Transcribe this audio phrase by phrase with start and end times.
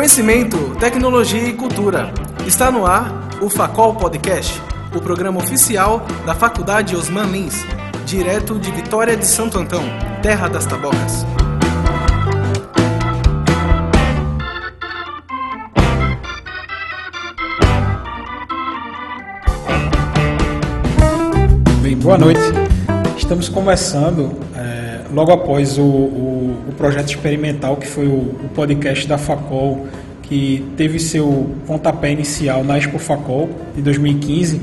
[0.00, 2.10] Conhecimento, tecnologia e cultura.
[2.46, 4.58] Está no ar o Facol Podcast,
[4.96, 7.66] o programa oficial da Faculdade Osman Lins,
[8.06, 9.82] direto de Vitória de Santo Antão,
[10.22, 11.26] terra das tabocas.
[21.82, 22.40] Bem, boa noite.
[23.18, 24.34] Estamos começando
[25.12, 29.86] logo após o, o, o, projeto experimental que foi o, o, podcast da Facol,
[30.22, 34.60] que teve seu pontapé inicial na Expo Facol de 2015.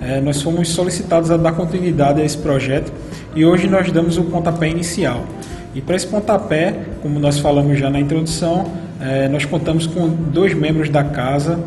[0.00, 2.90] É, nós fomos solicitados a dar continuidade a esse projeto
[3.34, 5.24] e hoje nós damos o pontapé inicial.
[5.74, 10.54] E para esse pontapé, como nós falamos já na introdução, é, nós contamos com dois
[10.54, 11.60] membros da casa,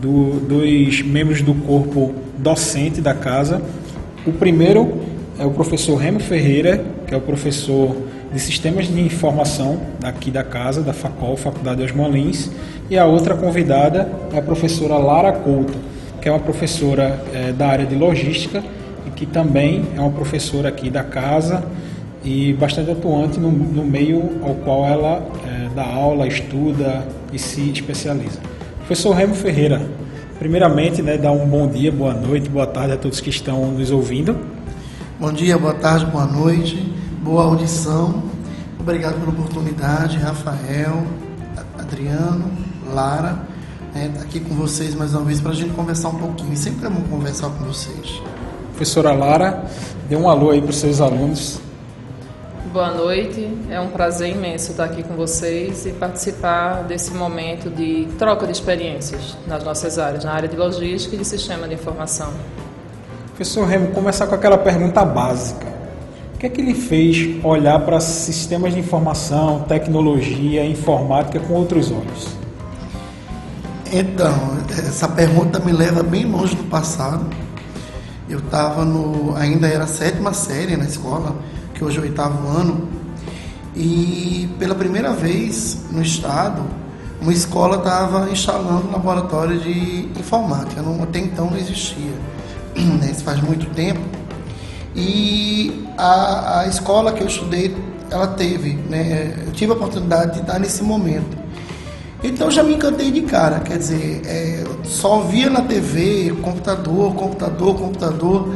[0.00, 3.60] do, dois membros do corpo docente da casa
[4.26, 5.00] o primeiro
[5.38, 7.96] é o professor Remo Ferreira, que é o professor
[8.32, 12.50] de Sistemas de Informação daqui da casa, da FACOL, Faculdade Osmolins, Lins,
[12.90, 15.74] e a outra convidada é a professora Lara Couto,
[16.20, 18.62] que é uma professora é, da área de logística
[19.06, 21.64] e que também é uma professora aqui da casa
[22.24, 27.70] e bastante atuante no, no meio ao qual ela é, dá aula, estuda e se
[27.70, 28.38] especializa.
[28.78, 29.80] Professor Remo Ferreira,
[30.38, 33.90] Primeiramente, né, dar um bom dia, boa noite, boa tarde a todos que estão nos
[33.90, 34.36] ouvindo.
[35.16, 36.74] Bom dia, boa tarde, boa noite,
[37.22, 38.20] boa audição.
[38.80, 41.06] Obrigado pela oportunidade, Rafael,
[41.78, 42.50] Adriano,
[42.92, 43.38] Lara,
[43.94, 46.56] né, tá aqui com vocês mais uma vez para a gente conversar um pouquinho.
[46.56, 48.20] Sempre é bom conversar com vocês.
[48.70, 49.64] Professora Lara,
[50.08, 51.60] dê um alô aí para os seus alunos.
[52.72, 58.08] Boa noite, é um prazer imenso estar aqui com vocês e participar desse momento de
[58.18, 62.32] troca de experiências nas nossas áreas, na área de logística e de sistema de informação.
[63.34, 65.66] Professor Remo, começar com aquela pergunta básica.
[66.36, 71.90] O que é que ele fez olhar para sistemas de informação, tecnologia, informática com outros
[71.90, 72.28] olhos?
[73.92, 74.32] Então,
[74.70, 77.26] essa pergunta me leva bem longe do passado.
[78.28, 79.34] Eu estava no.
[79.36, 81.34] ainda era a sétima série na escola
[81.74, 82.88] que hoje é o oitavo ano,
[83.74, 86.62] e pela primeira vez no estado,
[87.20, 92.12] uma escola estava instalando um laboratório de informática, não, até então não existia,
[93.00, 93.10] né?
[93.10, 94.00] isso faz muito tempo.
[94.94, 97.74] E a, a escola que eu estudei,
[98.10, 99.34] ela teve, né?
[99.46, 101.44] eu tive a oportunidade de estar nesse momento.
[102.22, 107.76] Então já me encantei de cara, quer dizer, é, só via na TV, computador, computador,
[107.76, 108.54] computador.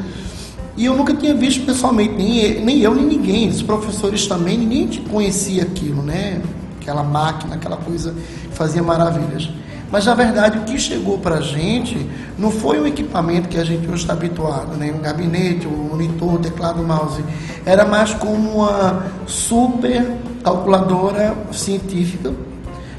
[0.75, 4.89] E eu nunca tinha visto pessoalmente, nem, nem eu, nem ninguém, os professores também, ninguém
[5.11, 6.41] conhecia aquilo, né?
[6.81, 8.15] Aquela máquina, aquela coisa
[8.49, 9.51] que fazia maravilhas.
[9.91, 13.65] Mas na verdade o que chegou para a gente não foi o equipamento que a
[13.65, 14.93] gente hoje está habituado, né?
[14.94, 17.25] um gabinete, um monitor, um teclado, um mouse.
[17.65, 20.06] Era mais como uma super
[20.44, 22.32] calculadora científica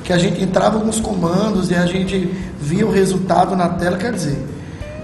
[0.03, 4.11] que a gente entrava alguns comandos e a gente via o resultado na tela, quer
[4.11, 4.43] dizer,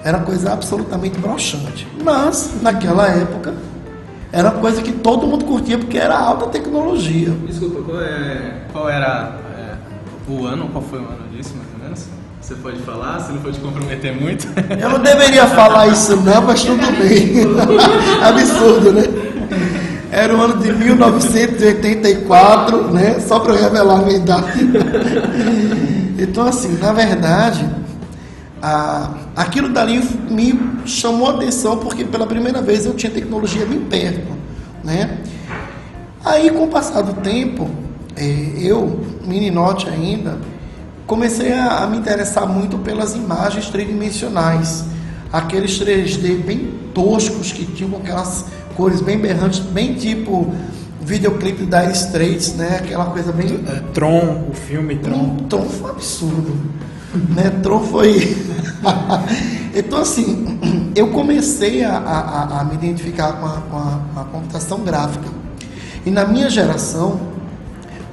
[0.03, 1.87] era coisa absolutamente broxante.
[2.03, 3.53] Mas, naquela época,
[4.31, 7.29] era coisa que todo mundo curtia porque era alta tecnologia.
[7.45, 10.69] Desculpa, qual, é, qual era é, o ano?
[10.69, 11.24] Qual foi o ano
[12.45, 14.47] Você pode falar, você não pode comprometer muito?
[14.79, 17.39] Eu não deveria falar isso não, mas tudo bem.
[18.21, 19.01] Absurdo, né?
[20.11, 23.19] Era o ano de 1984, né?
[23.19, 24.45] Só para revelar a minha idade.
[26.19, 27.67] Então, assim, na verdade,
[28.61, 30.53] a, aquilo dali me
[30.85, 34.31] chamou a atenção porque pela primeira vez eu tinha tecnologia bem perto,
[34.83, 35.17] né?
[36.23, 37.67] Aí com o passar do tempo,
[38.15, 40.37] é, eu, meninote ainda,
[41.05, 44.85] comecei a, a, me interessar muito pelas imagens tridimensionais,
[45.31, 48.45] aqueles 3D bem toscos que tinham aquelas
[48.75, 50.53] cores bem berrantes, bem tipo
[51.01, 52.79] videoclipe da Straits, né?
[52.83, 53.63] Aquela coisa bem.
[53.67, 55.15] É, Tron, o filme Tron.
[55.15, 56.55] Um, Tron foi um absurdo.
[57.29, 57.49] né?
[57.61, 58.35] Tron foi.
[59.75, 60.59] então, assim,
[60.95, 65.29] eu comecei a, a, a me identificar com a, com, a, com a computação gráfica.
[66.05, 67.19] E na minha geração,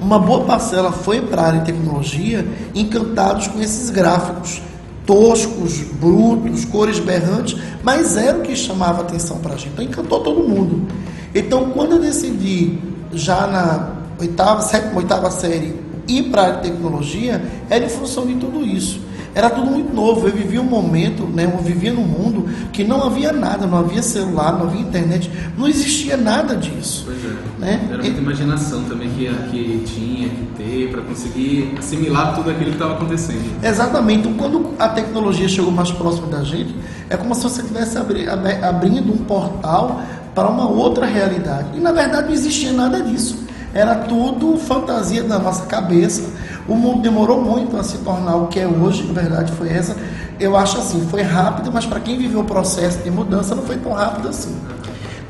[0.02, 4.60] uma boa parcela foi para a área de tecnologia encantados com esses gráficos
[5.06, 9.72] toscos, brutos, cores berrantes, mas era o que chamava atenção para a gente.
[9.72, 10.87] Então encantou todo mundo.
[11.34, 12.78] Então quando eu decidi,
[13.12, 15.75] já na oitava, sétima, oitava série,
[16.06, 19.00] ir para a área de tecnologia, era em função de tudo isso.
[19.34, 20.26] Era tudo muito novo.
[20.26, 24.02] Eu vivia um momento, né, eu vivia num mundo que não havia nada, não havia
[24.02, 27.05] celular, não havia internet, não existia nada disso.
[27.06, 27.37] Pois é.
[27.58, 27.88] Né?
[27.90, 32.73] Era muita imaginação também que, que tinha que ter para conseguir assimilar tudo aquilo que
[32.73, 33.43] estava acontecendo.
[33.62, 34.20] Exatamente.
[34.20, 36.75] Então, quando a tecnologia chegou mais próximo da gente,
[37.08, 40.02] é como se você estivesse abri abrindo um portal
[40.35, 41.69] para uma outra realidade.
[41.75, 43.38] E na verdade não existia nada disso.
[43.75, 46.23] Era tudo fantasia da nossa cabeça
[46.69, 49.97] O mundo demorou muito a se tornar o que é hoje, na verdade foi essa.
[50.38, 53.76] Eu acho assim, foi rápido, mas para quem viveu o processo de mudança não foi
[53.76, 54.56] tão rápido assim.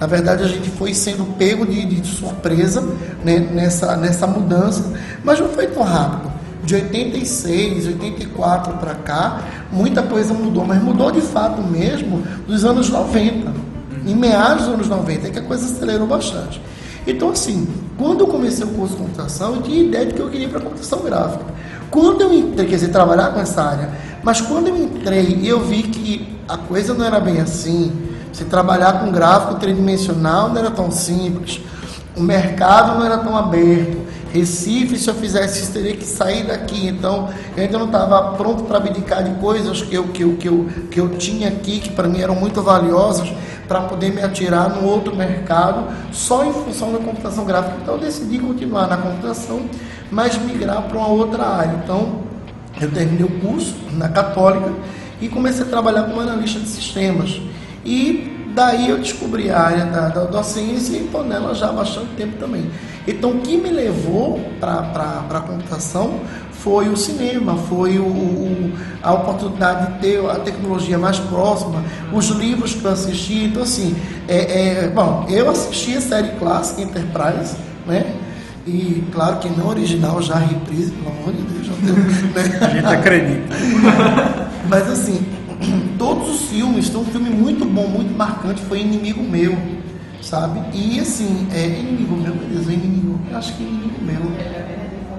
[0.02, 2.80] Na verdade, a gente foi sendo pego de, de surpresa
[3.24, 4.92] né, nessa, nessa mudança,
[5.22, 6.32] mas não foi tão rápido.
[6.64, 12.88] De 86, 84 para cá, muita coisa mudou, mas mudou de fato mesmo dos anos
[12.88, 13.52] 90.
[14.04, 16.60] Em meados dos anos 90 é que a coisa acelerou bastante.
[17.06, 17.66] Então, assim,
[17.98, 20.60] quando eu comecei o curso de computação, eu tinha ideia de que eu queria para
[20.60, 21.44] computação gráfica.
[21.90, 23.90] Quando eu entrei, quer dizer, trabalhar com essa área,
[24.22, 27.92] mas quando eu entrei e eu vi que a coisa não era bem assim,
[28.32, 31.60] se trabalhar com gráfico tridimensional não era tão simples,
[32.16, 33.98] o mercado não era tão aberto.
[34.32, 36.86] Recife, se eu fizesse isso, teria que sair daqui.
[36.88, 40.48] Então, eu ainda não estava pronto para abdicar de coisas que eu, que eu, que
[40.48, 43.30] eu, que eu tinha aqui, que para mim eram muito valiosas,
[43.68, 47.76] para poder me atirar no outro mercado, só em função da computação gráfica.
[47.82, 49.62] Então, eu decidi continuar na computação,
[50.10, 51.80] mas migrar para uma outra área.
[51.84, 52.22] Então,
[52.80, 54.72] eu terminei o curso na Católica
[55.20, 57.40] e comecei a trabalhar como analista de sistemas.
[57.84, 62.08] E daí eu descobri a área da, da docência e estou nela já há bastante
[62.16, 62.70] tempo também.
[63.06, 66.20] Então, o que me levou para a computação
[66.52, 68.72] foi o cinema, foi o, o,
[69.02, 71.82] a oportunidade de ter a tecnologia mais próxima,
[72.12, 73.44] os livros que eu assisti.
[73.44, 73.96] Então, assim,
[74.28, 77.56] é, é, bom, eu assisti a série clássica Enterprise,
[77.86, 78.14] né?
[78.64, 82.58] E claro que não original, já reprise, pelo amor de Deus, não né?
[82.60, 83.54] A gente acredita.
[84.70, 85.26] Mas assim,
[85.98, 89.56] todos os filmes, tem um filme muito bom, muito marcante, foi Inimigo Meu
[90.22, 90.60] sabe?
[90.72, 94.32] E assim, é inimigo meu, beleza, é inimigo, eu acho que é inimigo meu.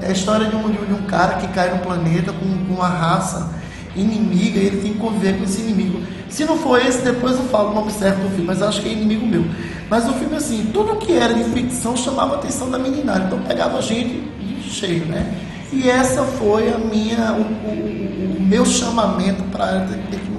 [0.01, 2.87] É a história de um, de um cara que cai no planeta com, com uma
[2.87, 3.51] raça
[3.95, 6.01] inimiga e ele tem que conviver com esse inimigo.
[6.29, 8.89] Se não for esse, depois eu falo o nome certo do filme, mas acho que
[8.89, 9.45] é inimigo meu.
[9.89, 13.39] Mas o filme, assim, tudo que era de ficção chamava a atenção da meninada, então
[13.41, 14.23] pegava a gente
[14.63, 15.31] cheio, né?
[15.71, 20.32] E essa foi a minha, o, o, o meu chamamento para a área de.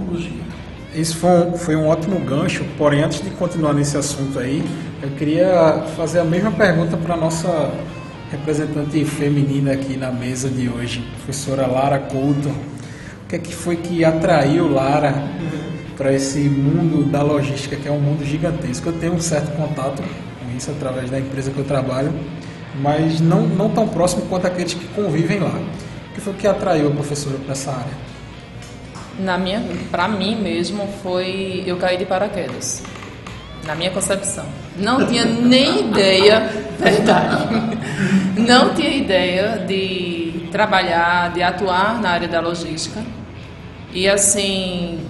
[0.95, 4.63] Isso foi um, foi um ótimo gancho, porém, antes de continuar nesse assunto aí,
[5.03, 7.73] eu queria fazer a mesma pergunta para a nossa
[8.31, 12.49] representante feminina aqui na mesa de hoje, professora Lara Couto.
[12.49, 15.15] O que é que foi que atraiu Lara
[15.97, 18.89] para esse mundo da logística, que é um mundo gigantesco?
[18.89, 22.13] Eu tenho um certo contato com isso através da empresa que eu trabalho,
[22.81, 25.61] mas não, não tão próximo quanto aqueles que convivem lá.
[26.11, 28.14] O que foi que atraiu a professora para essa área?
[29.19, 32.83] Na minha, para mim mesmo foi eu caí de paraquedas.
[33.65, 34.45] Na minha concepção.
[34.77, 37.47] Não tinha nem ideia, verdade.
[38.37, 43.01] Não tinha ideia de trabalhar, de atuar na área da logística.
[43.93, 45.01] E assim,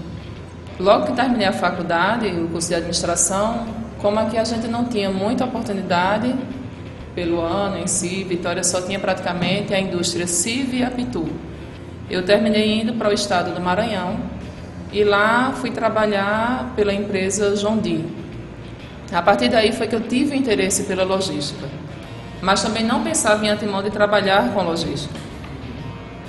[0.79, 3.67] logo que terminei a faculdade, o curso de administração,
[3.99, 6.35] como aqui a gente não tinha muita oportunidade
[7.15, 11.27] pelo ano em si, Vitória só tinha praticamente a indústria CIV e a Pitu.
[12.09, 14.21] Eu terminei indo para o estado do Maranhão
[14.93, 18.05] e lá fui trabalhar pela empresa Deere.
[19.13, 21.67] A partir daí foi que eu tive interesse pela logística,
[22.43, 25.15] mas também não pensava em antemão de trabalhar com logística.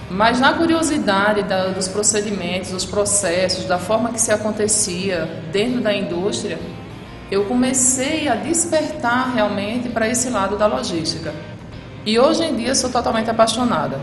[0.10, 5.94] Mas na curiosidade da, dos procedimentos, dos processos, da forma que se acontecia dentro da
[5.94, 6.60] indústria,
[7.32, 11.34] eu comecei a despertar realmente para esse lado da logística.
[12.06, 14.00] E hoje em dia sou totalmente apaixonada.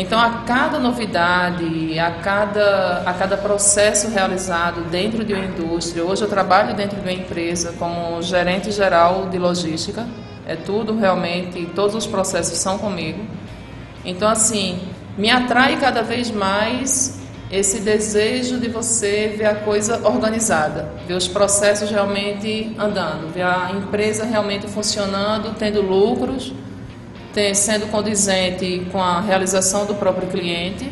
[0.00, 6.22] Então, a cada novidade, a cada, a cada processo realizado dentro de uma indústria, hoje
[6.22, 10.06] eu trabalho dentro de uma empresa como gerente geral de logística,
[10.46, 13.18] é tudo realmente, todos os processos são comigo.
[14.04, 14.78] Então, assim,
[15.16, 21.26] me atrai cada vez mais esse desejo de você ver a coisa organizada, ver os
[21.26, 26.52] processos realmente andando, ver a empresa realmente funcionando, tendo lucros
[27.54, 30.90] sendo condizente com a realização do próprio cliente,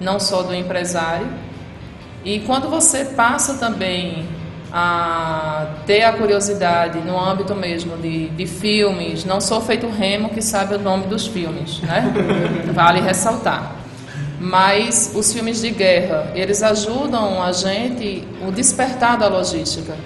[0.00, 1.26] não só do empresário.
[2.24, 4.26] E quando você passa também
[4.72, 10.42] a ter a curiosidade no âmbito mesmo de, de filmes, não sou feito Remo que
[10.42, 12.12] sabe o nome dos filmes, né?
[12.74, 13.76] Vale ressaltar.
[14.40, 19.96] Mas os filmes de guerra, eles ajudam a gente o despertar da logística,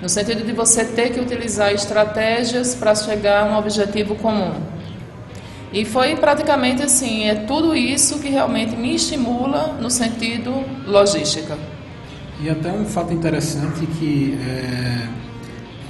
[0.00, 4.52] no sentido de você ter que utilizar estratégias para chegar a um objetivo comum.
[5.74, 10.54] E foi praticamente assim, é tudo isso que realmente me estimula no sentido
[10.86, 11.58] logística.
[12.40, 15.08] E até um fato interessante que é,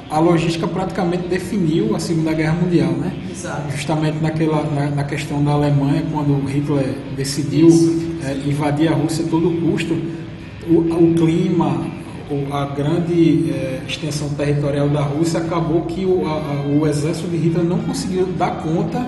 [0.09, 3.13] a logística praticamente definiu a Segunda Guerra Mundial, né?
[3.31, 3.73] Exato.
[3.73, 7.69] Justamente naquela, na, na questão da Alemanha, quando Hitler decidiu
[8.25, 9.95] é, invadir a Rússia a todo custo,
[10.67, 11.87] o, o clima,
[12.51, 17.67] a grande é, extensão territorial da Rússia acabou que o, a, o exército de Hitler
[17.67, 19.07] não conseguiu dar conta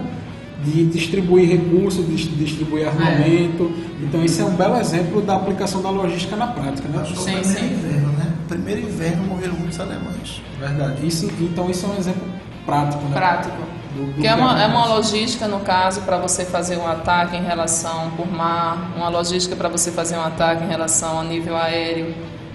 [0.65, 3.73] de distribuir recursos, de distribuir armamento.
[4.01, 4.05] É.
[4.05, 6.89] Então, esse é um belo exemplo da aplicação da logística na prática.
[6.89, 7.05] Né?
[7.15, 7.67] Sim, sim.
[7.67, 8.33] Inverno, né?
[8.49, 10.43] Primeiro inverno morreram muitos alemães.
[10.59, 11.07] Verdade.
[11.07, 12.23] Isso, então, isso é um exemplo
[12.65, 13.03] prático.
[13.05, 13.15] Né?
[13.15, 13.57] Prático.
[13.95, 17.37] Do, do que é uma, é uma logística, no caso, para você fazer um ataque
[17.37, 21.57] em relação por mar, uma logística para você fazer um ataque em relação a nível
[21.57, 22.15] aéreo,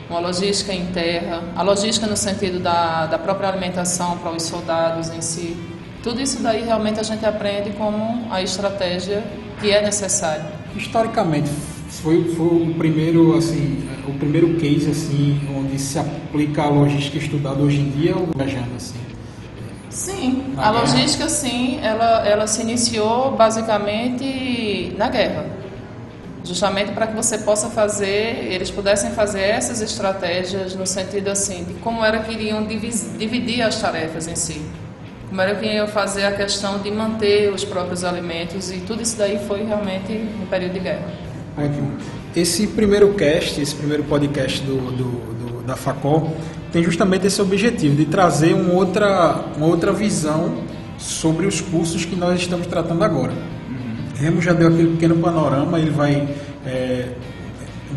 [0.10, 5.10] uma logística em terra, a logística no sentido da, da própria alimentação para os soldados
[5.10, 5.58] em si.
[6.04, 9.24] Tudo isso daí realmente a gente aprende como a estratégia
[9.60, 10.46] que é necessária.
[10.76, 11.50] Historicamente,
[11.92, 17.62] foi, foi o primeiro assim o primeiro case assim onde se aplica a logística estudada
[17.62, 19.00] hoje em dia ou viajando assim
[19.90, 20.82] sim na a guerra?
[20.82, 25.46] logística sim ela ela se iniciou basicamente na guerra
[26.44, 31.74] justamente para que você possa fazer eles pudessem fazer essas estratégias no sentido assim de
[31.76, 34.62] como era que iriam dividir as tarefas em si
[35.32, 39.18] como era que ia fazer a questão de manter os próprios alimentos e tudo isso
[39.18, 41.08] daí foi realmente no período de guerra.
[42.36, 46.36] Esse primeiro cast, esse primeiro podcast do, do, do, da Facol
[46.70, 50.66] tem justamente esse objetivo de trazer uma outra, uma outra visão
[50.98, 53.32] sobre os cursos que nós estamos tratando agora.
[53.32, 53.96] Uhum.
[54.20, 56.28] Remo já deu aquele pequeno panorama, ele vai
[56.66, 57.08] é,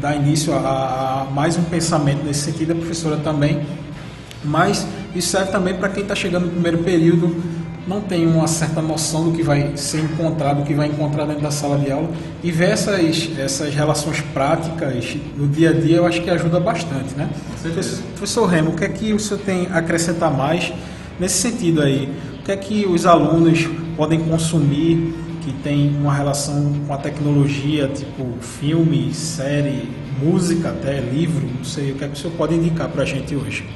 [0.00, 3.66] dar início a, a mais um pensamento nesse sentido, a professora também,
[4.44, 7.34] mas isso serve também para quem está chegando no primeiro período,
[7.86, 11.42] não tem uma certa noção do que vai ser encontrado, do que vai encontrar dentro
[11.42, 12.08] da sala de aula
[12.42, 17.14] e ver essas, essas relações práticas no dia a dia eu acho que ajuda bastante,
[17.14, 17.28] né?
[18.12, 20.72] Professor Remo, o que é que o senhor tem a acrescentar mais
[21.20, 22.10] nesse sentido aí?
[22.40, 27.86] O que é que os alunos podem consumir que tem uma relação com a tecnologia,
[27.88, 29.90] tipo filme, série,
[30.22, 33.06] música até, livro, não sei, o que é que o senhor pode indicar para a
[33.06, 33.66] gente hoje?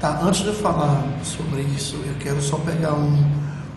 [0.00, 3.24] Tá, antes de eu falar sobre isso, eu quero só pegar um,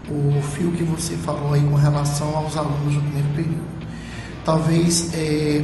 [0.10, 3.70] o fio que você falou aí com relação aos alunos do primeiro período.
[4.44, 5.64] Talvez é,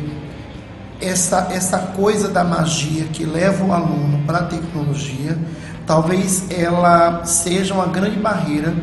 [1.02, 5.38] essa, essa coisa da magia que leva o aluno para a tecnologia,
[5.86, 8.74] talvez ela seja uma grande barreira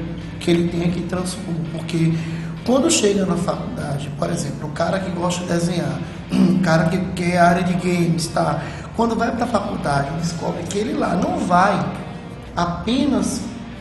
[0.41, 2.13] que ele tenha que transpor, porque
[2.67, 5.99] quando chega na faculdade, por exemplo, o cara que gosta de desenhar,
[6.31, 8.63] o cara que quer área de games, tá?
[8.95, 11.83] Quando vai para a faculdade, descobre que ele lá não vai
[12.55, 13.41] apenas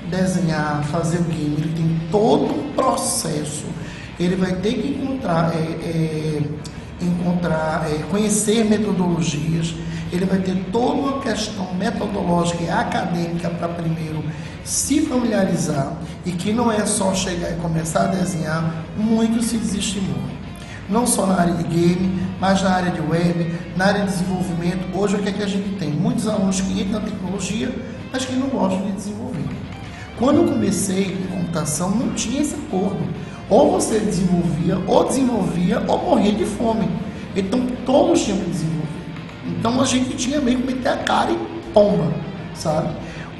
[0.10, 3.66] desenhar, fazer o game, ele tem todo um processo.
[4.18, 6.42] Ele vai ter que encontrar, é, é,
[7.02, 9.74] encontrar é, conhecer metodologias,
[10.14, 14.24] ele vai ter toda uma questão metodológica e acadêmica para primeiro
[14.64, 15.94] se familiarizar
[16.26, 20.41] e que não é só chegar e começar a desenhar, muito se desestimula
[20.92, 24.98] não só na área de game, mas na área de web, na área de desenvolvimento.
[24.98, 25.90] Hoje, o que é que a gente tem?
[25.90, 27.74] Muitos alunos que entram na tecnologia,
[28.12, 29.46] mas que não gostam de desenvolver.
[30.20, 33.00] Quando eu comecei com computação, não tinha esse acordo.
[33.50, 36.88] Ou você desenvolvia, ou desenvolvia, ou morria de fome.
[37.36, 38.82] Então, todos tinham que desenvolver.
[39.48, 41.38] Então, a gente tinha meio que meter a cara e
[41.74, 42.14] pomba,
[42.54, 42.90] sabe?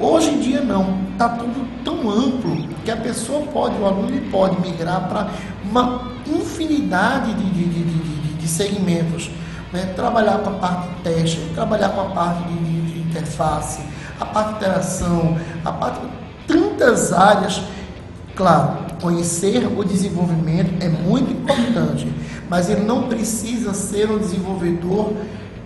[0.00, 4.60] Hoje em dia não, está tudo tão amplo que a pessoa pode, o aluno pode
[4.60, 5.30] migrar para
[5.64, 9.30] uma infinidade de, de, de, de, de segmentos.
[9.72, 9.86] Né?
[9.96, 13.82] Trabalhar com a parte de teste, trabalhar com a parte de, de interface,
[14.20, 16.00] a parte de interação, a parte
[16.46, 17.62] tantas áreas.
[18.34, 22.10] Claro, conhecer o desenvolvimento é muito importante,
[22.48, 25.12] mas ele não precisa ser um desenvolvedor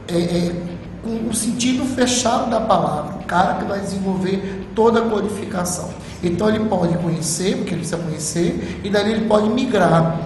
[0.08, 0.62] é, é,
[1.02, 5.90] com o sentido fechado da palavra, o cara que vai desenvolver toda a codificação.
[6.22, 10.18] Então ele pode conhecer, porque ele precisa conhecer, e dali ele pode migrar.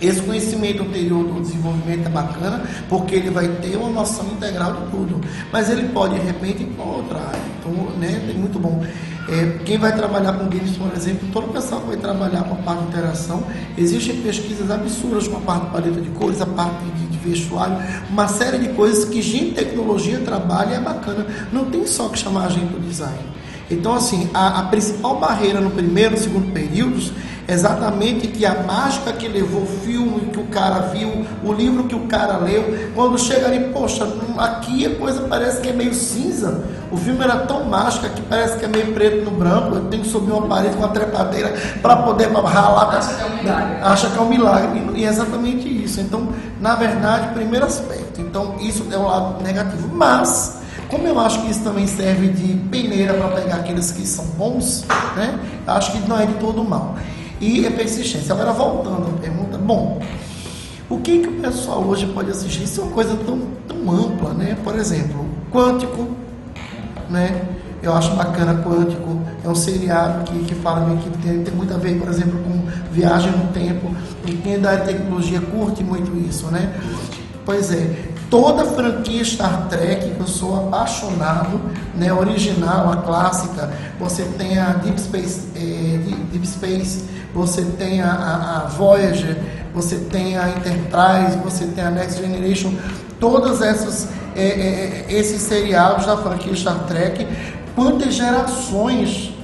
[0.00, 4.90] Esse conhecimento anterior do desenvolvimento é bacana, porque ele vai ter uma noção integral de
[4.90, 5.20] tudo.
[5.52, 7.40] Mas ele pode, de repente, ir para outra área.
[7.58, 8.84] Então, né, é muito bom.
[9.28, 12.54] É, quem vai trabalhar com games, por exemplo, todo o pessoal que vai trabalhar com
[12.54, 13.42] a parte de interação,
[13.76, 17.76] existem pesquisas absurdas com a parte de paleta de cores, a parte de de vestuário,
[18.08, 21.26] uma série de coisas que gente tecnologia trabalha e é bacana.
[21.52, 23.18] Não tem só que chamar a gente do design.
[23.70, 27.12] Então, assim, a, a principal barreira no primeiro e segundo períodos
[27.48, 31.94] exatamente que a mágica que levou o filme que o cara viu, o livro que
[31.94, 34.06] o cara leu, quando chega ali, poxa,
[34.36, 36.62] aqui a coisa parece que é meio cinza.
[36.90, 39.74] O filme era tão mágica que parece que é meio preto no branco.
[39.74, 42.96] Eu tenho que subir uma parede com uma trepadeira para poder ralar.
[42.96, 43.76] Acha que é um milagre.
[43.82, 44.82] Acha que é um milagre.
[44.94, 46.00] E é exatamente isso.
[46.00, 46.28] Então,
[46.60, 48.20] na verdade, primeiro aspecto.
[48.20, 49.88] Então, isso é um lado negativo.
[49.92, 54.24] Mas, como eu acho que isso também serve de peneira para pegar aqueles que são
[54.36, 54.84] bons,
[55.16, 55.38] né?
[55.66, 56.96] Acho que não é de todo mal
[57.40, 58.32] e a persistência.
[58.34, 60.00] Agora, voltando à pergunta, bom,
[60.88, 62.64] o que, que o pessoal hoje pode assistir?
[62.64, 64.56] Isso é uma coisa tão, tão ampla, né?
[64.64, 66.08] Por exemplo, quântico,
[67.08, 67.42] né?
[67.80, 71.72] Eu acho bacana Quântico, é um seriado que, que fala meio que tem, tem muito
[71.72, 73.94] a ver, por exemplo, com viagem no tempo.
[74.26, 76.74] E quem é da tecnologia curte muito isso, né?
[77.44, 81.60] Pois é, toda franquia Star Trek, que eu sou apaixonado,
[81.94, 85.98] né, original, a clássica, você tem a Deep Space, é,
[86.30, 87.04] Deep Space
[87.34, 89.36] você tem a, a, Voyager,
[89.74, 92.72] você tem a Enterprise, você tem a Next Generation,
[93.20, 97.26] todos esses, é, é, esses seriados da franquia Star Trek,
[97.74, 99.34] quantas gerações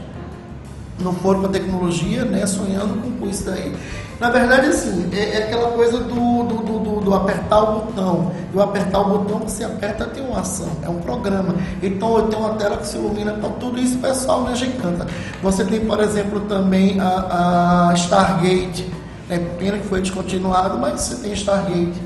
[0.99, 3.75] não foram para a tecnologia, né, sonhando com isso daí.
[4.21, 8.33] Na verdade, assim, é, é aquela coisa do, do, do, do, apertar o botão.
[8.53, 11.55] E o apertar o botão, você aperta, tem uma ação, é um programa.
[11.83, 15.07] Então, eu tenho uma tela que se ilumina, então tudo isso, pessoal, né, gente canta.
[15.43, 18.93] Você tem, por exemplo, também a, a Stargate.
[19.29, 22.01] É pena que foi descontinuado, mas você tem Stargate.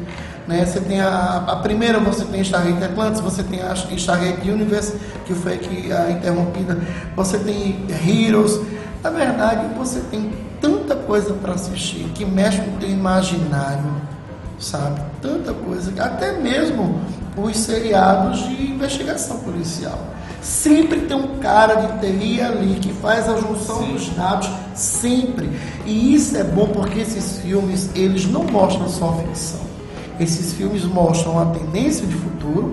[0.47, 0.65] Né?
[0.65, 4.95] Você tem a, a primeira, você tem Stargate Atlantis, você tem a Stargate Universe,
[5.27, 6.79] que foi que a interrompida.
[7.15, 8.59] Você tem Heroes.
[9.03, 10.33] Na verdade, você tem
[11.09, 13.91] coisa para assistir que mexe com o teu imaginário,
[14.61, 15.01] sabe?
[15.23, 17.01] Tanta coisa, até mesmo
[17.35, 19.99] os seriados de investigação policial.
[20.43, 23.93] Sempre tem um cara de TI ali que faz a junção Sim.
[23.95, 25.49] dos dados, sempre.
[25.87, 29.61] E isso é bom porque esses filmes, eles não mostram só ficção.
[30.21, 32.73] Esses filmes mostram a tendência de futuro,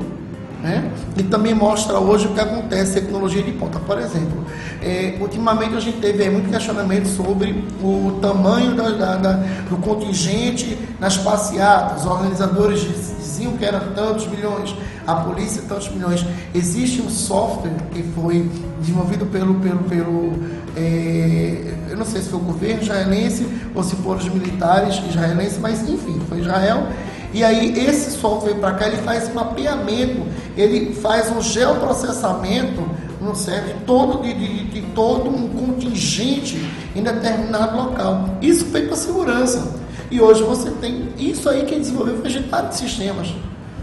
[0.61, 0.91] né?
[1.17, 3.79] E também mostra hoje o que acontece tecnologia de ponta.
[3.79, 4.43] Por exemplo,
[4.81, 9.31] é, ultimamente a gente teve muito questionamento sobre o tamanho da, da, da,
[9.69, 12.01] do contingente nas passeatas.
[12.01, 12.81] Os organizadores
[13.17, 16.25] diziam que eram tantos milhões, a polícia tantos milhões.
[16.53, 20.33] Existe um software que foi desenvolvido pelo, pelo, pelo
[20.75, 25.57] é, eu não sei se foi o governo israelense ou se foram os militares israelenses,
[25.57, 26.87] mas enfim, foi Israel
[27.35, 30.25] e aí esse software para cá ele faz mapeamento,
[30.57, 32.83] ele faz um geoprocessamento
[33.25, 36.63] não serve todo, de, de, de, todo um contingente
[36.95, 38.29] em determinado local.
[38.41, 39.73] Isso feito para segurança.
[40.11, 43.33] E hoje você tem isso aí que desenvolveu vegetário de sistemas.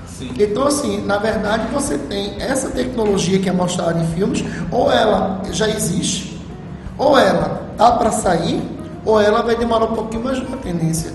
[0.07, 0.31] Sim.
[0.39, 5.43] Então, assim, na verdade, você tem essa tecnologia que é mostrada em filmes, ou ela
[5.51, 6.39] já existe,
[6.97, 8.63] ou ela tá para sair,
[9.05, 11.13] ou ela vai demorar um pouquinho mais de uma tendência.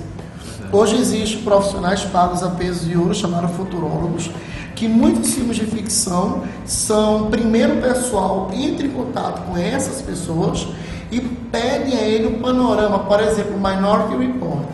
[0.71, 4.30] Hoje existem profissionais pagos a peso de ouro, chamados futurólogos,
[4.75, 10.67] que muitos filmes de ficção são, primeiro o pessoal entra em contato com essas pessoas
[11.10, 14.67] e pedem a ele um panorama, por exemplo, Minority Report.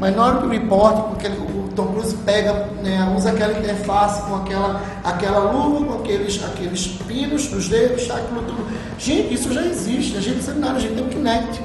[0.00, 5.86] Minority Report, porque o Tom Cruise pega, né, usa aquela interface com aquela, aquela luva,
[5.86, 8.64] com aqueles, aqueles pinos nos dedos, tá, aquilo tudo.
[8.96, 11.60] Gente, isso já existe, a gente sabe nada, a gente tem o Kinect.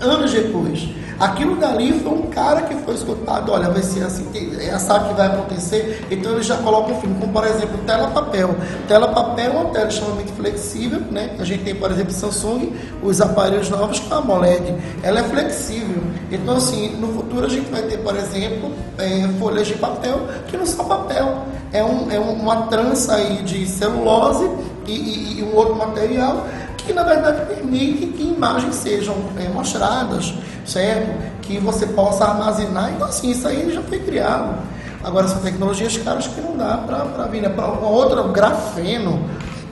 [0.00, 0.88] Anos depois.
[1.20, 4.26] Aquilo dali foi um cara que foi escutado, olha, vai ser assim,
[4.58, 8.08] é sabe que vai acontecer, então ele já coloca um filme, como por exemplo, tela
[8.08, 8.56] papel.
[8.88, 11.36] Tela papel é uma tela extremamente flexível, né?
[11.38, 16.02] A gente tem, por exemplo, Samsung, os aparelhos novos com a AMOLED, ela é flexível.
[16.32, 20.56] Então, assim, no futuro a gente vai ter, por exemplo, é, folhas de papel que
[20.56, 24.48] não são papel, é, um, é uma trança aí de celulose
[24.86, 26.46] e, e, e um outro material
[26.90, 30.34] que na verdade permite que imagens sejam é, mostradas,
[30.66, 31.40] certo?
[31.40, 32.92] Que você possa armazenar.
[32.92, 34.58] Então, assim, isso aí já foi criado.
[35.04, 37.42] Agora, são tecnologias caras que não dá para vir.
[37.42, 37.48] Né?
[37.48, 39.24] Para outra, o grafeno.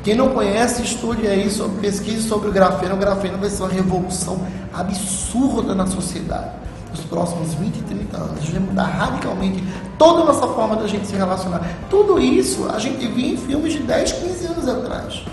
[0.05, 2.95] Quem não conhece, estude aí, sobre, pesquise sobre o grafeno.
[2.95, 4.41] O grafeno vai ser uma revolução
[4.73, 6.51] absurda na sociedade.
[6.91, 8.33] Nos próximos 20, 30 anos.
[8.39, 9.63] A gente vai mudar radicalmente
[9.99, 11.63] toda a nossa forma da gente se relacionar.
[11.91, 15.25] Tudo isso a gente via em filmes de 10, 15 anos atrás.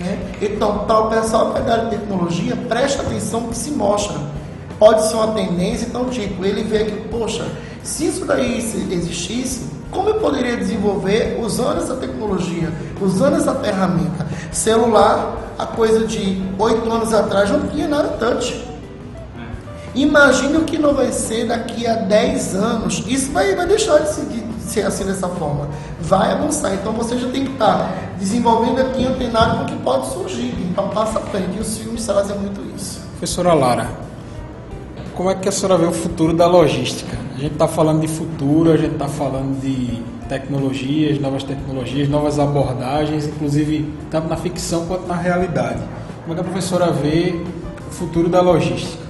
[0.00, 0.18] Né?
[0.40, 4.16] Então, para o pessoal que é da tecnologia, presta atenção que se mostra.
[4.78, 7.46] Pode ser uma tendência, então, tipo, ele vê que, poxa,
[7.82, 14.26] se isso daí existisse, como eu poderia desenvolver usando essa tecnologia, usando essa ferramenta?
[14.50, 18.64] Celular, a coisa de oito anos atrás não tinha nada touch.
[19.94, 23.04] Imagine o que não vai ser daqui a 10 anos.
[23.06, 24.08] Isso vai, vai deixar de
[24.62, 25.68] ser assim dessa forma.
[26.00, 26.72] Vai avançar.
[26.72, 30.54] Então você já tem que estar desenvolvendo aqui antenado com o que pode surgir.
[30.70, 31.56] Então passa a frente.
[31.56, 33.00] E os filmes trazem muito isso.
[33.12, 33.90] Professora Lara,
[35.14, 37.16] como é que a senhora vê o futuro da logística?
[37.34, 42.38] A gente está falando de futuro, a gente está falando de tecnologias, novas tecnologias, novas
[42.38, 45.80] abordagens, inclusive tanto na ficção quanto na realidade.
[46.22, 47.42] Como é que a professora vê
[47.88, 49.02] o futuro da logística?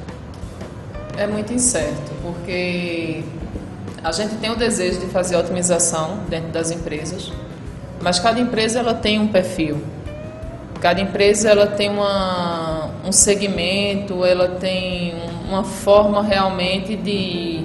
[1.17, 3.23] É muito incerto, porque
[4.03, 7.31] a gente tem o desejo de fazer otimização dentro das empresas,
[8.01, 9.83] mas cada empresa ela tem um perfil.
[10.81, 15.15] Cada empresa ela tem uma, um segmento, ela tem
[15.47, 17.65] uma forma realmente de,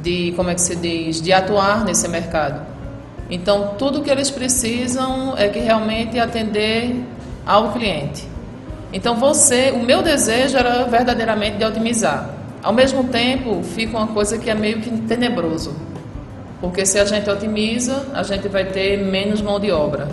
[0.00, 2.64] de como é que se diz, de atuar nesse mercado.
[3.28, 7.02] Então, tudo que eles precisam é que realmente atender
[7.44, 8.28] ao cliente.
[8.92, 12.30] Então, você, o meu desejo era verdadeiramente de otimizar.
[12.62, 15.74] Ao mesmo tempo, fica uma coisa que é meio que tenebroso.
[16.64, 20.08] Porque se a gente otimiza, a gente vai ter menos mão de obra.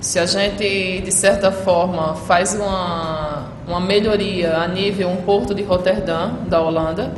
[0.00, 5.62] Se a gente, de certa forma, faz uma, uma melhoria a nível um porto de
[5.62, 7.12] Roterdã, da Holanda,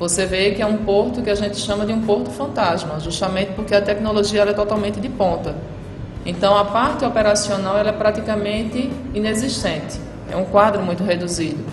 [0.00, 3.52] você vê que é um porto que a gente chama de um porto fantasma, justamente
[3.52, 5.54] porque a tecnologia é totalmente de ponta.
[6.26, 11.64] Então a parte operacional é praticamente inexistente, é um quadro muito reduzido.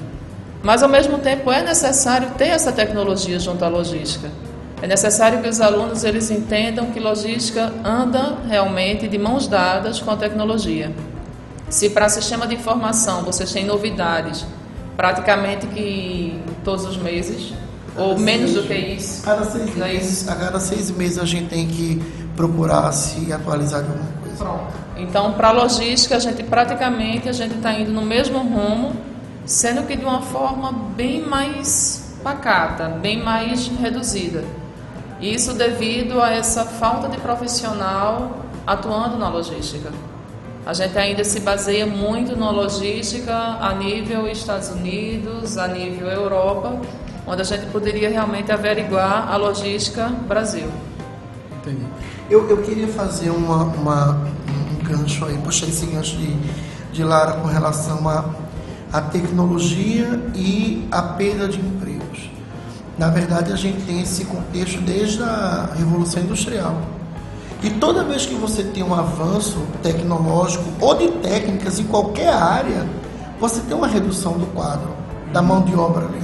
[0.61, 4.29] Mas ao mesmo tempo é necessário ter essa tecnologia junto à logística.
[4.81, 10.09] É necessário que os alunos eles entendam que logística anda realmente de mãos dadas com
[10.09, 10.91] a tecnologia.
[11.69, 14.45] Se para sistema de informação vocês têm novidades
[14.97, 17.53] praticamente que todos os meses,
[17.95, 19.23] ou menos do que isso.
[19.23, 22.01] Cada seis não é meses, a cada seis meses a gente tem que
[22.35, 24.37] procurar se atualizar de alguma coisa.
[24.37, 24.73] Pronto.
[24.97, 28.93] Então, para logística, a gente praticamente a gente está indo no mesmo rumo,
[29.45, 34.43] sendo que de uma forma bem mais pacata, bem mais reduzida.
[35.21, 39.91] Isso devido a essa falta de profissional atuando na logística.
[40.65, 46.79] A gente ainda se baseia muito na logística a nível Estados Unidos, a nível Europa,
[47.25, 50.67] onde a gente poderia realmente averiguar a logística Brasil.
[51.59, 51.85] Entendi.
[52.29, 54.11] Eu, eu queria fazer uma, uma,
[54.47, 56.35] um gancho aí, puxar esse gancho de,
[56.91, 58.25] de Lara com relação à
[58.91, 62.00] a, a tecnologia e a perda de empregos.
[62.97, 66.75] Na verdade, a gente tem esse contexto desde a Revolução Industrial.
[67.63, 72.87] E toda vez que você tem um avanço tecnológico ou de técnicas em qualquer área,
[73.39, 74.89] você tem uma redução do quadro,
[75.31, 76.21] da mão de obra ali.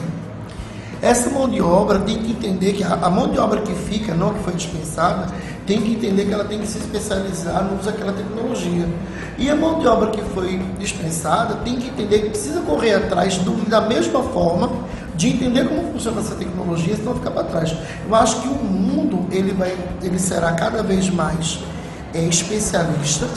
[0.99, 4.33] Essa mão de obra tem que entender que a, mão de obra que fica, não
[4.33, 5.27] que foi dispensada,
[5.65, 8.87] tem que entender que ela tem que se especializar no uso daquela tecnologia.
[9.37, 13.37] E a mão de obra que foi dispensada tem que entender que precisa correr atrás
[13.37, 14.71] do, da mesma forma
[15.17, 17.75] de entender como funciona essa tecnologia, senão ficar para trás.
[18.07, 21.59] Eu acho que o mundo ele vai, ele será cada vez mais
[22.13, 23.27] é, especialista.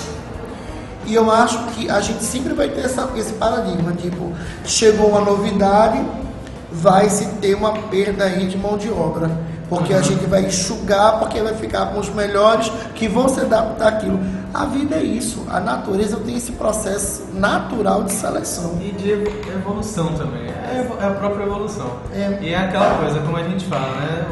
[1.07, 4.33] E eu acho que a gente sempre vai ter essa, esse paradigma, tipo,
[4.65, 6.05] chegou uma novidade,
[6.71, 9.31] vai se ter uma perda aí de mão de obra.
[9.69, 13.89] Porque a gente vai enxugar, porque vai ficar com os melhores que vão se adaptar
[13.89, 14.21] àquilo.
[14.53, 15.47] A vida é isso.
[15.49, 18.79] A natureza tem esse processo natural de seleção.
[18.83, 19.11] E de
[19.51, 20.43] evolução também.
[20.49, 21.91] É, é a própria evolução.
[22.13, 22.39] É.
[22.41, 24.27] E é aquela coisa, como a gente fala, né?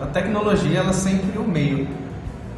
[0.00, 1.88] A tecnologia, ela é sempre o meio.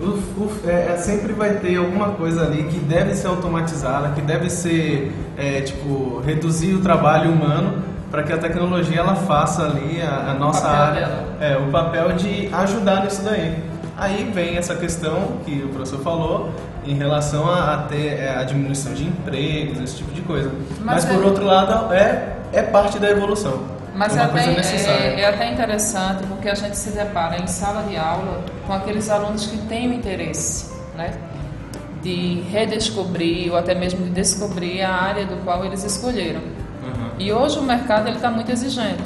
[0.01, 4.21] O, o, é, é, sempre vai ter alguma coisa ali que deve ser automatizada, que
[4.21, 10.03] deve ser, é, tipo, reduzir o trabalho humano para que a tecnologia ela faça ali
[10.03, 11.09] a, a nossa área,
[11.41, 13.57] é, o papel de ajudar nisso daí.
[13.97, 16.51] Aí vem essa questão que o professor falou
[16.87, 20.51] em relação a, a ter é, a diminuição de empregos, esse tipo de coisa.
[20.81, 21.27] Mas, Mas por é...
[21.27, 23.75] outro lado, é, é parte da evolução.
[23.95, 27.97] Mas é até, é, é, até interessante porque a gente se depara em sala de
[27.97, 31.13] aula com aqueles alunos que têm o interesse, né?
[32.03, 36.41] De redescobrir ou até mesmo de descobrir a área do qual eles escolheram.
[37.19, 39.03] E hoje o mercado está muito exigente.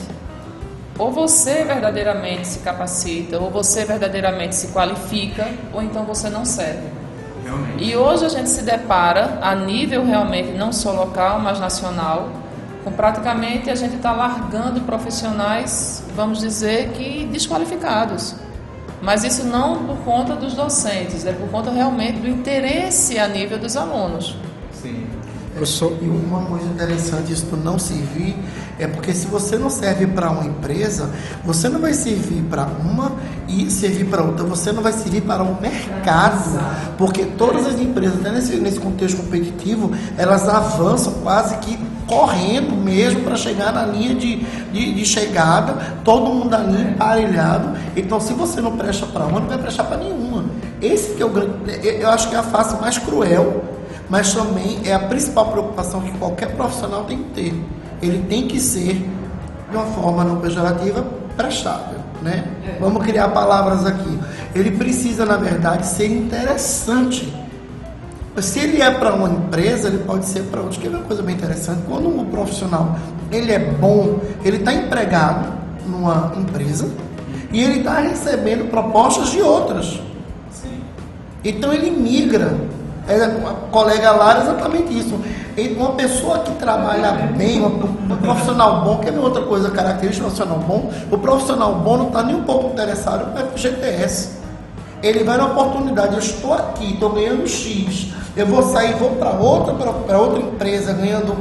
[0.99, 6.98] Ou você verdadeiramente se capacita, ou você verdadeiramente se qualifica, ou então você não serve.
[7.49, 7.83] Realmente.
[7.83, 12.29] E hoje a gente se depara, a nível realmente não só local, mas nacional,
[12.85, 18.37] com praticamente a gente está largando profissionais, vamos dizer que desqualificados.
[19.01, 23.59] Mas isso não por conta dos docentes, é por conta realmente do interesse a nível
[23.59, 24.37] dos alunos.
[25.59, 25.99] Eu sou...
[26.01, 28.37] E uma coisa interessante isso não servir
[28.79, 31.11] é porque se você não serve para uma empresa,
[31.45, 33.13] você não vai servir para uma
[33.49, 36.61] e servir para outra, você não vai servir para o um mercado.
[36.97, 43.23] Porque todas as empresas, até nesse, nesse contexto competitivo, elas avançam quase que correndo mesmo
[43.23, 44.37] para chegar na linha de,
[44.73, 47.77] de, de, chegada, todo mundo ali emparelhado.
[47.97, 50.45] Então, se você não presta para uma, não vai prestar para nenhuma.
[50.81, 51.53] Esse que é o grande.
[52.01, 53.78] Eu acho que é a face mais cruel
[54.09, 57.65] mas também é a principal preocupação que qualquer profissional tem que ter.
[58.01, 58.95] Ele tem que ser,
[59.71, 61.05] de uma forma não pejorativa,
[61.37, 61.99] prestável.
[62.23, 62.45] Né?
[62.67, 62.79] É.
[62.81, 64.19] Vamos criar palavras aqui.
[64.55, 67.33] Ele precisa, na verdade, ser interessante.
[68.41, 70.81] Se ele é para uma empresa, ele pode ser para outra.
[70.81, 71.83] Que é uma coisa bem interessante.
[71.89, 72.97] Quando um profissional
[73.31, 75.53] ele é bom, ele está empregado
[75.87, 76.89] numa empresa
[77.53, 80.01] e ele está recebendo propostas de outras.
[80.51, 80.81] Sim.
[81.45, 82.57] Então ele migra
[83.09, 85.19] a colega Lara, exatamente isso.
[85.77, 90.65] Uma pessoa que trabalha bem, um profissional bom, quer ver outra coisa característica do profissional
[90.67, 90.93] bom?
[91.11, 94.39] O profissional bom não está nem um pouco interessado com o FGTS.
[95.03, 99.31] Ele vai na oportunidade, eu estou aqui, estou ganhando X, eu vou sair, vou para
[99.31, 99.73] outra,
[100.19, 101.37] outra empresa ganhando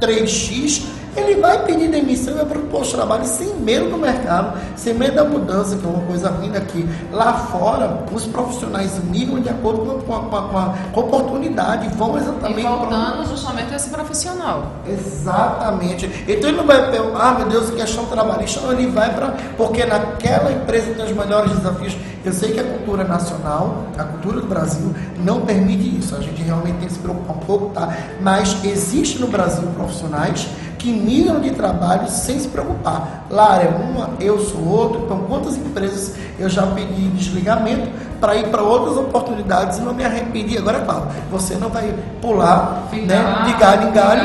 [0.00, 0.82] 3X,
[1.18, 5.16] ele vai pedir demissão e vai propor os trabalhos sem medo do mercado, sem medo
[5.16, 6.88] da mudança, que é uma coisa linda aqui.
[7.12, 11.04] Lá fora, os profissionais migram de acordo com a, com a, com a, com a
[11.04, 12.60] oportunidade, vão exatamente.
[12.60, 13.24] E voltando pra...
[13.24, 14.72] justamente esse profissional.
[14.86, 16.06] Exatamente.
[16.26, 19.34] Então ele não vai perguntar, ah, meu Deus, questão trabalhista, não, ele vai para.
[19.56, 21.96] Porque naquela empresa tem os melhores desafios.
[22.24, 26.14] Eu sei que a cultura nacional, a cultura do Brasil, não permite isso.
[26.16, 27.96] A gente realmente tem que se preocupar um pouco, tá?
[28.20, 33.26] Mas existe no Brasil profissionais que migram de trabalho sem se preocupar.
[33.28, 35.00] Lara é uma, eu sou outra.
[35.00, 37.88] Então, quantas empresas eu já pedi desligamento
[38.20, 40.56] para ir para outras oportunidades e não me arrependi.
[40.56, 44.22] Agora, é claro, você não vai pular né, de galho em galho.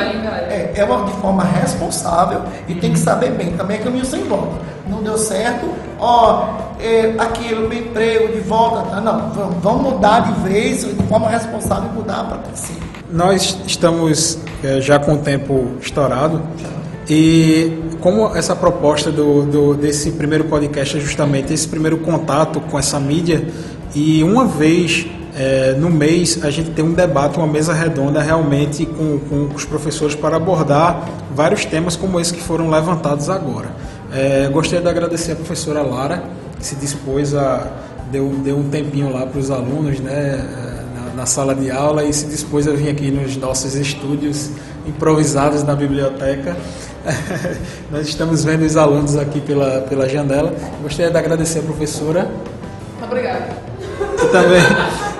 [0.49, 3.53] É, é uma de forma responsável e tem que saber bem.
[3.53, 4.53] Também é caminho sem volta.
[4.87, 8.81] Não deu certo, ó, é, aquilo, meu emprego de volta.
[8.89, 9.01] Tá?
[9.01, 12.77] Não, vamos, vamos mudar de vez, de forma responsável e mudar para crescer.
[13.09, 14.39] Nós estamos
[14.81, 16.41] já com o tempo estourado
[17.09, 22.79] e como essa proposta do, do, desse primeiro podcast é justamente esse primeiro contato com
[22.79, 23.45] essa mídia
[23.93, 28.85] e uma vez é, no mês a gente tem um debate, uma mesa redonda realmente
[28.85, 33.69] com, com os professores para abordar vários temas como esse que foram levantados agora.
[34.13, 36.23] É, gostaria de agradecer a professora Lara,
[36.59, 37.67] que se dispôs a.
[38.11, 40.72] deu, deu um tempinho lá para os alunos, né?
[41.15, 44.49] Na, sala de aula e se dispôs a vir aqui nos nossos estúdios
[44.85, 46.55] improvisados na biblioteca.
[47.91, 50.53] Nós estamos vendo os alunos aqui pela, pela janela.
[50.81, 52.29] Gostaria de agradecer a professora.
[53.01, 53.49] Obrigada.
[54.21, 54.61] E também,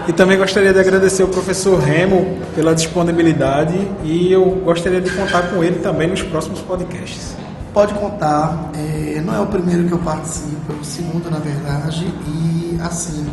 [0.08, 5.50] e também gostaria de agradecer o professor Remo pela disponibilidade e eu gostaria de contar
[5.50, 7.36] com ele também nos próximos podcasts.
[7.74, 12.06] Pode contar, é, não é o primeiro que eu participo, é o segundo na verdade,
[12.28, 13.26] e assim,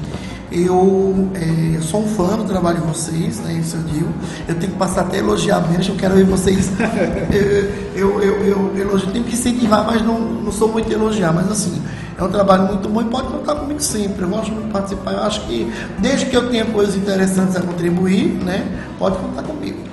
[0.51, 4.09] eu é, sou um fã do trabalho de vocês, né, isso eu digo,
[4.49, 6.71] eu tenho que passar até elogiar mesmo, eu quero ver vocês,
[7.95, 11.51] eu, eu, eu, eu elogio, tenho que incentivar, mas não, não sou muito elogiar, mas
[11.51, 11.81] assim,
[12.19, 15.13] é um trabalho muito bom e pode contar comigo sempre, eu gosto muito de participar,
[15.13, 18.67] eu acho que desde que eu tenha coisas interessantes a contribuir, né,
[18.99, 19.90] pode contar comigo.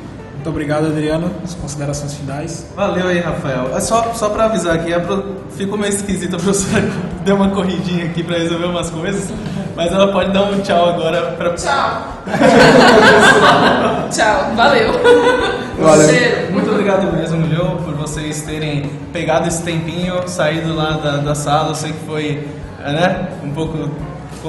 [0.47, 1.29] Muito obrigado, Adriano.
[1.43, 2.65] As considerações finais.
[2.73, 3.75] Valeu aí, Rafael.
[3.75, 5.41] É só, só para avisar aqui, é pro...
[5.57, 6.89] ficou meio esquisito a professora
[7.25, 9.29] deu uma corridinha aqui para resolver umas coisas,
[9.75, 12.23] mas ela pode dar um tchau agora para Tchau.
[14.09, 14.55] tchau.
[14.55, 14.93] Valeu.
[15.77, 16.51] Valeu.
[16.53, 21.71] Muito obrigado mesmo, viu, por vocês terem pegado esse tempinho, saído lá da, da sala.
[21.71, 22.47] Eu sei que foi,
[22.79, 23.89] né, um pouco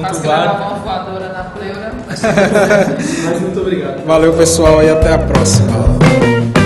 [0.03, 0.63] conturbado.
[0.63, 1.93] uma voadora na pleura.
[2.09, 4.05] Mas muito obrigado.
[4.07, 6.58] Valeu, pessoal, e até a próxima.